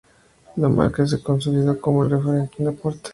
La 0.55 0.67
marca 0.67 1.05
se 1.05 1.21
consolidó 1.21 1.79
como 1.79 2.03
referente 2.05 2.55
en 2.57 2.65
deporte. 2.71 3.09